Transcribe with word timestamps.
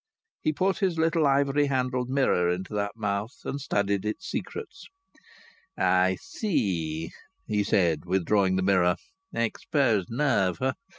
He 0.39 0.51
put 0.51 0.79
his 0.79 0.97
little 0.97 1.27
ivory 1.27 1.67
handled 1.67 2.09
mirror 2.09 2.49
into 2.49 2.73
that 2.73 2.93
mouth 2.95 3.35
and 3.45 3.61
studied 3.61 4.03
its 4.03 4.27
secrets. 4.27 4.87
"I 5.77 6.17
see," 6.19 7.11
he 7.45 7.63
said, 7.63 8.05
withdrawing 8.05 8.55
the 8.55 8.63
mirror. 8.63 8.95
"Exposed 9.31 10.09
nerve. 10.09 10.57